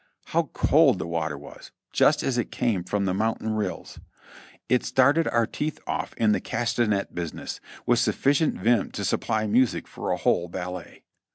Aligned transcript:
How 0.33 0.49
cold 0.53 0.97
the 0.97 1.05
water 1.05 1.37
was, 1.37 1.69
just 1.93 2.23
as 2.23 2.39
it 2.39 2.49
came 2.51 2.83
from 2.83 3.05
the 3.05 3.13
mountain 3.13 3.53
rills. 3.53 3.99
It 4.67 4.83
started 4.83 5.27
our 5.27 5.45
teeth 5.45 5.79
off 5.85 6.15
in 6.17 6.31
the 6.31 6.41
Castanet 6.41 7.13
business, 7.13 7.59
with 7.85 7.99
sufficient 7.99 8.55
vim 8.55 8.89
to 8.93 9.05
supply 9.05 9.45
music 9.45 9.87
for 9.87 10.09
a 10.09 10.17
whole 10.17 10.47
ballet. 10.47 11.03